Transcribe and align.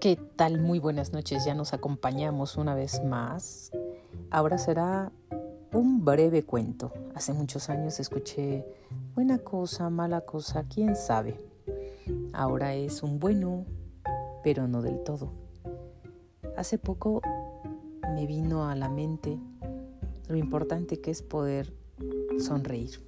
¿Qué 0.00 0.16
tal? 0.16 0.58
Muy 0.58 0.78
buenas 0.78 1.12
noches, 1.12 1.44
ya 1.44 1.54
nos 1.54 1.74
acompañamos 1.74 2.56
una 2.56 2.74
vez 2.74 3.04
más. 3.04 3.70
Ahora 4.30 4.56
será 4.56 5.12
un 5.74 6.06
breve 6.06 6.42
cuento. 6.42 6.90
Hace 7.14 7.34
muchos 7.34 7.68
años 7.68 8.00
escuché 8.00 8.64
buena 9.14 9.40
cosa, 9.40 9.90
mala 9.90 10.22
cosa, 10.22 10.64
quién 10.64 10.96
sabe. 10.96 11.36
Ahora 12.32 12.74
es 12.74 13.02
un 13.02 13.18
bueno, 13.18 13.66
pero 14.42 14.66
no 14.66 14.80
del 14.80 15.04
todo. 15.04 15.34
Hace 16.56 16.78
poco 16.78 17.20
me 18.14 18.26
vino 18.26 18.70
a 18.70 18.74
la 18.76 18.88
mente 18.88 19.38
lo 20.28 20.36
importante 20.36 21.02
que 21.02 21.10
es 21.10 21.20
poder 21.20 21.74
sonreír. 22.38 23.02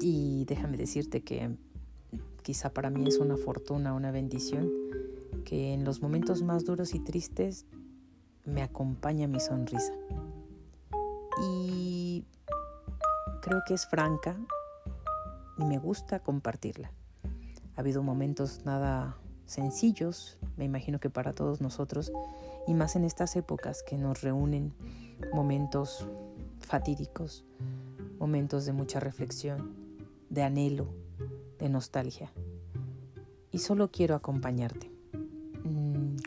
Y 0.00 0.44
déjame 0.46 0.76
decirte 0.76 1.22
que 1.22 1.56
quizá 2.42 2.70
para 2.70 2.90
mí 2.90 3.06
es 3.06 3.18
una 3.18 3.36
fortuna, 3.36 3.94
una 3.94 4.10
bendición 4.10 4.72
que 5.48 5.72
en 5.72 5.82
los 5.82 6.02
momentos 6.02 6.42
más 6.42 6.66
duros 6.66 6.94
y 6.94 7.00
tristes 7.00 7.64
me 8.44 8.62
acompaña 8.62 9.26
mi 9.26 9.40
sonrisa. 9.40 9.94
Y 11.40 12.26
creo 13.40 13.62
que 13.66 13.72
es 13.72 13.86
franca 13.86 14.36
y 15.56 15.64
me 15.64 15.78
gusta 15.78 16.20
compartirla. 16.20 16.92
Ha 17.76 17.80
habido 17.80 18.02
momentos 18.02 18.66
nada 18.66 19.16
sencillos, 19.46 20.36
me 20.58 20.66
imagino 20.66 21.00
que 21.00 21.08
para 21.08 21.32
todos 21.32 21.62
nosotros, 21.62 22.12
y 22.66 22.74
más 22.74 22.94
en 22.94 23.04
estas 23.04 23.34
épocas 23.34 23.82
que 23.82 23.96
nos 23.96 24.20
reúnen 24.20 24.74
momentos 25.32 26.06
fatídicos, 26.60 27.46
momentos 28.18 28.66
de 28.66 28.74
mucha 28.74 29.00
reflexión, 29.00 29.74
de 30.28 30.42
anhelo, 30.42 30.88
de 31.58 31.70
nostalgia. 31.70 32.30
Y 33.50 33.60
solo 33.60 33.90
quiero 33.90 34.14
acompañarte 34.14 34.97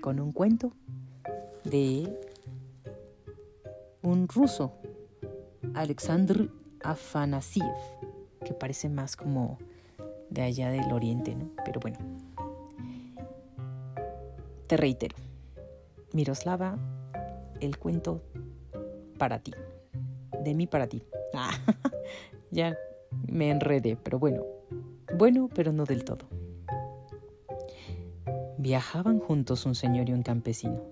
con 0.02 0.20
un 0.20 0.32
cuento 0.32 0.74
de 1.64 2.20
un 4.02 4.28
ruso, 4.28 4.74
Alexandr 5.76 6.50
Afanasiev, 6.84 7.76
que 8.44 8.54
parece 8.54 8.90
más 8.90 9.16
como 9.16 9.60
de 10.30 10.42
allá 10.42 10.72
del 10.72 10.92
oriente, 10.92 11.36
¿no? 11.36 11.52
Pero 11.64 11.80
bueno, 11.80 12.00
te 14.66 14.76
reitero, 14.76 15.16
Miroslava, 16.14 16.78
el 17.60 17.78
cuento 17.78 18.24
para 19.20 19.40
ti, 19.40 19.54
de 20.44 20.56
mí 20.56 20.66
para 20.66 20.88
ti. 20.88 21.04
Ah, 21.36 21.52
ya 22.52 22.76
me 23.28 23.52
enredé, 23.52 23.98
pero 24.02 24.18
bueno, 24.18 24.44
bueno, 25.16 25.48
pero 25.54 25.72
no 25.72 25.86
del 25.86 26.04
todo. 26.04 26.41
Viajaban 28.62 29.18
juntos 29.18 29.66
un 29.66 29.74
señor 29.74 30.08
y 30.08 30.14
un 30.14 30.22
campesino. 30.22 30.84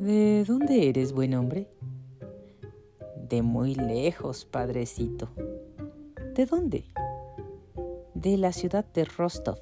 ¿De 0.00 0.44
dónde 0.44 0.88
eres, 0.88 1.12
buen 1.12 1.32
hombre? 1.34 1.68
De 3.28 3.42
muy 3.42 3.76
lejos, 3.76 4.44
padrecito. 4.44 5.28
¿De 6.34 6.44
dónde? 6.44 6.86
De 8.14 8.36
la 8.36 8.52
ciudad 8.52 8.84
de 8.92 9.04
Rostov. 9.04 9.60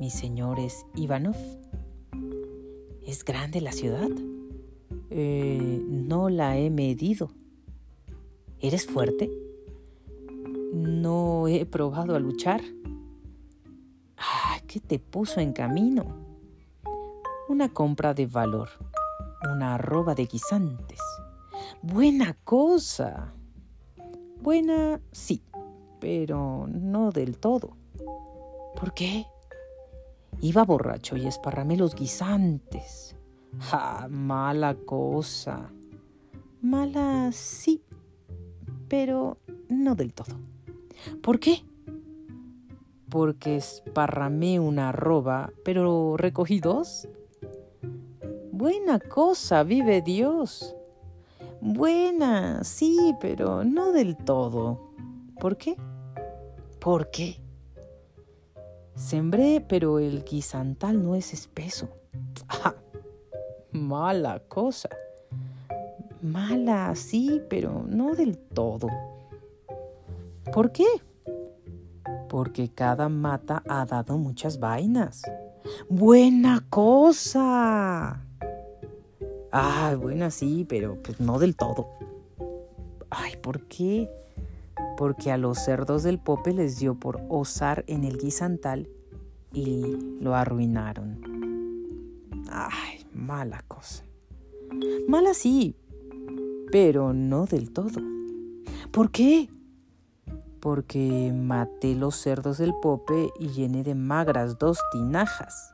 Mi 0.00 0.10
señor 0.10 0.58
es 0.58 0.84
Ivanov. 0.96 1.36
¿Es 3.06 3.24
grande 3.24 3.60
la 3.60 3.70
ciudad? 3.70 4.10
Eh, 5.10 5.80
no 5.86 6.28
la 6.28 6.58
he 6.58 6.70
medido. 6.70 7.30
¿Eres 8.58 8.84
fuerte? 8.84 9.30
No 10.72 11.46
he 11.46 11.64
probado 11.66 12.16
a 12.16 12.18
luchar. 12.18 12.62
¿Qué 14.68 14.80
te 14.80 14.98
puso 14.98 15.40
en 15.40 15.54
camino? 15.54 16.04
Una 17.48 17.70
compra 17.70 18.12
de 18.12 18.26
valor, 18.26 18.68
una 19.50 19.76
arroba 19.76 20.14
de 20.14 20.26
guisantes. 20.26 21.00
Buena 21.80 22.36
cosa. 22.44 23.32
Buena, 24.42 25.00
sí, 25.10 25.42
pero 26.00 26.66
no 26.68 27.12
del 27.12 27.38
todo. 27.38 27.78
¿Por 28.78 28.92
qué? 28.92 29.24
Iba 30.42 30.66
borracho 30.66 31.16
y 31.16 31.26
esparramé 31.26 31.78
los 31.78 31.94
guisantes. 31.94 33.16
¡Ja! 33.60 34.06
Mala 34.10 34.74
cosa. 34.74 35.72
Mala, 36.60 37.32
sí, 37.32 37.82
pero 38.86 39.38
no 39.70 39.94
del 39.94 40.12
todo. 40.12 40.36
¿Por 41.22 41.40
qué? 41.40 41.64
Porque 43.10 43.56
esparramé 43.56 44.60
una 44.60 44.90
arroba, 44.90 45.52
pero 45.64 46.16
recogí 46.16 46.60
dos. 46.60 47.08
Buena 48.52 48.98
cosa, 48.98 49.62
vive 49.62 50.02
Dios. 50.02 50.74
Buena, 51.60 52.62
sí, 52.64 53.14
pero 53.20 53.64
no 53.64 53.92
del 53.92 54.16
todo. 54.16 54.92
¿Por 55.40 55.56
qué? 55.56 55.76
¿Por 56.80 57.10
qué? 57.10 57.40
Sembré, 58.94 59.64
pero 59.66 59.98
el 59.98 60.24
guisantal 60.24 61.02
no 61.02 61.14
es 61.14 61.32
espeso. 61.32 61.88
Ah, 62.48 62.74
mala 63.70 64.40
cosa. 64.48 64.88
Mala, 66.20 66.94
sí, 66.96 67.40
pero 67.48 67.84
no 67.86 68.14
del 68.14 68.38
todo. 68.38 68.88
¿Por 70.52 70.72
qué? 70.72 70.86
Porque 72.28 72.68
cada 72.68 73.08
mata 73.08 73.62
ha 73.68 73.84
dado 73.86 74.18
muchas 74.18 74.60
vainas. 74.60 75.22
Buena 75.88 76.64
cosa. 76.70 78.24
Ay, 79.50 79.96
buena 79.96 80.30
sí, 80.30 80.66
pero 80.68 81.02
pues 81.02 81.20
no 81.20 81.38
del 81.38 81.56
todo. 81.56 81.88
Ay, 83.10 83.36
¿por 83.42 83.62
qué? 83.62 84.10
Porque 84.96 85.30
a 85.30 85.38
los 85.38 85.58
cerdos 85.58 86.02
del 86.02 86.18
Pope 86.18 86.52
les 86.52 86.78
dio 86.78 86.94
por 86.94 87.20
osar 87.28 87.84
en 87.86 88.04
el 88.04 88.18
guisantal 88.18 88.88
y 89.52 89.96
lo 90.20 90.34
arruinaron. 90.34 91.20
Ay, 92.50 93.06
mala 93.14 93.64
cosa. 93.66 94.04
Mala 95.08 95.32
sí, 95.32 95.74
pero 96.70 97.12
no 97.14 97.46
del 97.46 97.72
todo. 97.72 98.00
¿Por 98.90 99.10
qué? 99.10 99.48
Porque 100.60 101.32
maté 101.34 101.94
los 101.94 102.16
cerdos 102.16 102.58
del 102.58 102.74
pope 102.74 103.30
y 103.38 103.48
llené 103.48 103.82
de 103.84 103.94
magras 103.94 104.58
dos 104.58 104.78
tinajas. 104.92 105.72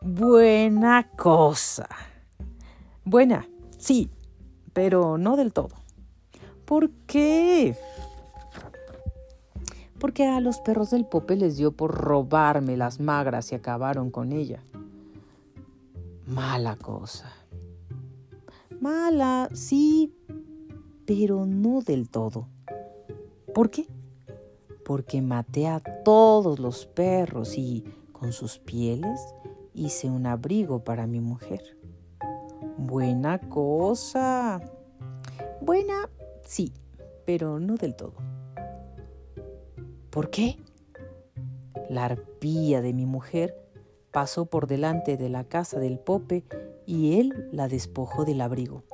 Buena 0.00 1.10
cosa. 1.16 1.88
Buena, 3.04 3.48
sí, 3.78 4.10
pero 4.72 5.18
no 5.18 5.36
del 5.36 5.52
todo. 5.52 5.74
¿Por 6.64 6.90
qué? 7.06 7.76
Porque 9.98 10.26
a 10.26 10.40
los 10.40 10.60
perros 10.60 10.90
del 10.90 11.06
pope 11.06 11.34
les 11.36 11.56
dio 11.56 11.72
por 11.72 11.92
robarme 11.94 12.76
las 12.76 13.00
magras 13.00 13.50
y 13.52 13.54
acabaron 13.54 14.10
con 14.10 14.32
ella. 14.32 14.62
Mala 16.26 16.76
cosa. 16.76 17.32
Mala, 18.80 19.48
sí, 19.54 20.14
pero 21.06 21.46
no 21.46 21.80
del 21.80 22.08
todo. 22.10 22.46
¿Por 23.58 23.70
qué? 23.70 23.88
Porque 24.84 25.20
maté 25.20 25.66
a 25.66 25.80
todos 25.80 26.60
los 26.60 26.86
perros 26.86 27.58
y 27.58 27.82
con 28.12 28.32
sus 28.32 28.60
pieles 28.60 29.34
hice 29.74 30.08
un 30.08 30.26
abrigo 30.26 30.84
para 30.84 31.08
mi 31.08 31.18
mujer. 31.18 31.76
Buena 32.76 33.40
cosa. 33.40 34.60
Buena, 35.60 36.08
sí, 36.44 36.72
pero 37.26 37.58
no 37.58 37.74
del 37.74 37.96
todo. 37.96 38.14
¿Por 40.10 40.30
qué? 40.30 40.56
La 41.90 42.04
arpía 42.04 42.80
de 42.80 42.92
mi 42.92 43.06
mujer 43.06 43.56
pasó 44.12 44.46
por 44.46 44.68
delante 44.68 45.16
de 45.16 45.30
la 45.30 45.42
casa 45.42 45.80
del 45.80 45.98
Pope 45.98 46.44
y 46.86 47.18
él 47.18 47.48
la 47.50 47.66
despojó 47.66 48.24
del 48.24 48.40
abrigo. 48.40 48.84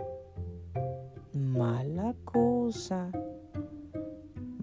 Mala 1.35 2.15
cosa. 2.25 3.11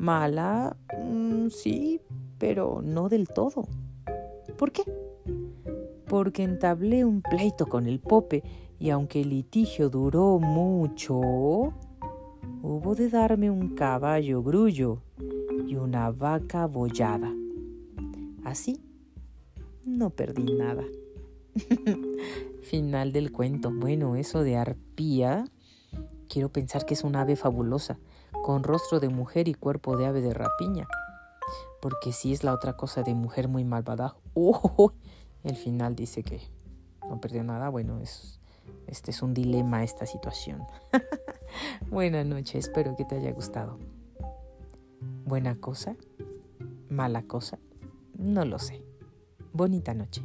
Mala, 0.02 0.76
mm, 1.00 1.50
sí, 1.50 2.02
pero 2.40 2.82
no 2.84 3.08
del 3.08 3.28
todo. 3.28 3.68
¿Por 4.58 4.72
qué? 4.72 4.82
Porque 6.08 6.42
entablé 6.42 7.06
un 7.06 7.22
pleito 7.22 7.68
con 7.68 7.86
el 7.86 8.00
Pope 8.00 8.42
y 8.80 8.90
aunque 8.90 9.22
el 9.22 9.30
litigio 9.30 9.92
duró 9.92 10.40
mucho, 10.40 11.20
hubo 11.20 12.96
de 12.96 13.10
darme 13.10 13.52
un 13.52 13.76
caballo 13.76 14.42
grullo 14.42 15.04
y 15.68 15.76
una 15.76 16.10
vaca 16.10 16.66
bollada. 16.66 17.32
Así, 18.44 18.82
no 19.86 20.10
perdí 20.10 20.52
nada. 20.52 20.84
Final 22.64 23.12
del 23.12 23.32
cuento. 23.32 23.70
Bueno, 23.72 24.16
eso 24.16 24.42
de 24.42 24.58
arpía, 24.58 25.46
quiero 26.28 26.50
pensar 26.50 26.88
que 26.88 26.96
es 26.96 27.04
un 27.04 27.16
ave 27.16 27.36
fabulosa 27.36 28.00
con 28.44 28.64
rostro 28.64 29.00
de 29.00 29.10
mujer 29.10 29.48
y 29.48 29.54
cuerpo 29.54 29.98
de 29.98 30.06
ave 30.08 30.22
de 30.22 30.34
rapiña. 30.34 30.88
Porque 31.82 32.12
si 32.12 32.34
es 32.34 32.44
la 32.44 32.54
otra 32.54 32.78
cosa 32.78 33.04
de 33.04 33.14
mujer 33.14 33.48
muy 33.48 33.64
malvada, 33.64 34.16
¡oh! 34.34 34.94
El 35.44 35.56
final 35.56 35.96
dice 35.96 36.24
que 36.24 36.42
no 37.10 37.20
perdió 37.20 37.44
nada. 37.44 37.70
Bueno, 37.70 38.00
es, 38.00 38.40
este 38.88 39.12
es 39.12 39.22
un 39.22 39.34
dilema 39.34 39.84
esta 39.84 40.06
situación. 40.06 40.64
Buenas 41.90 42.26
noches, 42.26 42.68
espero 42.68 42.96
que 42.96 43.06
te 43.06 43.16
haya 43.16 43.32
gustado. 43.32 43.78
¿Buena 45.26 45.56
cosa? 45.56 45.96
¿Mala 46.90 47.24
cosa? 47.24 47.58
No 48.18 48.46
lo 48.46 48.60
sé. 48.60 48.84
Bonita 49.54 49.94
noche. 49.94 50.24